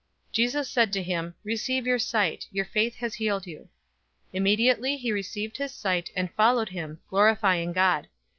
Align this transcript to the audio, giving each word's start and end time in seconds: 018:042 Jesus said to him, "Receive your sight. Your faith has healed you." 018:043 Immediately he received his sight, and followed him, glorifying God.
018:042 0.29 0.31
Jesus 0.31 0.67
said 0.71 0.91
to 0.93 1.03
him, 1.03 1.35
"Receive 1.43 1.85
your 1.85 1.99
sight. 1.99 2.47
Your 2.51 2.65
faith 2.65 2.95
has 2.95 3.13
healed 3.13 3.45
you." 3.45 3.59
018:043 3.59 3.67
Immediately 4.33 4.97
he 4.97 5.11
received 5.11 5.57
his 5.57 5.71
sight, 5.73 6.09
and 6.15 6.33
followed 6.33 6.69
him, 6.69 6.99
glorifying 7.07 7.71
God. 7.71 8.07